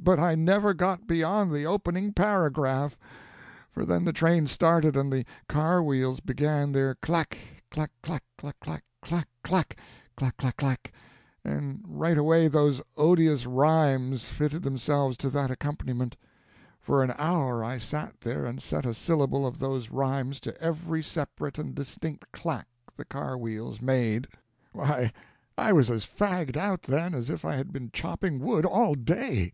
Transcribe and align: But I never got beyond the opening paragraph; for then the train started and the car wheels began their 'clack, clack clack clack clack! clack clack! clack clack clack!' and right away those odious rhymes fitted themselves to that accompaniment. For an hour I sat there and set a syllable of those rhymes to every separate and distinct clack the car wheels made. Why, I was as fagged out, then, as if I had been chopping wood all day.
But 0.00 0.20
I 0.20 0.36
never 0.36 0.74
got 0.74 1.08
beyond 1.08 1.52
the 1.52 1.64
opening 1.66 2.12
paragraph; 2.12 2.96
for 3.72 3.84
then 3.84 4.04
the 4.04 4.12
train 4.12 4.46
started 4.46 4.96
and 4.96 5.12
the 5.12 5.24
car 5.48 5.82
wheels 5.82 6.20
began 6.20 6.70
their 6.70 6.94
'clack, 6.94 7.36
clack 7.68 7.90
clack 8.04 8.22
clack 8.38 8.54
clack! 8.62 8.84
clack 9.02 9.26
clack! 9.42 9.76
clack 10.16 10.36
clack 10.36 10.56
clack!' 10.56 10.92
and 11.44 11.82
right 11.84 12.16
away 12.16 12.46
those 12.46 12.80
odious 12.96 13.44
rhymes 13.44 14.22
fitted 14.22 14.62
themselves 14.62 15.16
to 15.16 15.30
that 15.30 15.50
accompaniment. 15.50 16.16
For 16.80 17.02
an 17.02 17.12
hour 17.18 17.64
I 17.64 17.76
sat 17.78 18.20
there 18.20 18.44
and 18.46 18.62
set 18.62 18.86
a 18.86 18.94
syllable 18.94 19.44
of 19.44 19.58
those 19.58 19.90
rhymes 19.90 20.38
to 20.42 20.56
every 20.62 21.02
separate 21.02 21.58
and 21.58 21.74
distinct 21.74 22.30
clack 22.30 22.68
the 22.96 23.04
car 23.04 23.36
wheels 23.36 23.82
made. 23.82 24.28
Why, 24.72 25.12
I 25.56 25.72
was 25.72 25.90
as 25.90 26.06
fagged 26.06 26.56
out, 26.56 26.84
then, 26.84 27.14
as 27.14 27.28
if 27.30 27.44
I 27.44 27.56
had 27.56 27.72
been 27.72 27.90
chopping 27.92 28.38
wood 28.38 28.64
all 28.64 28.94
day. 28.94 29.52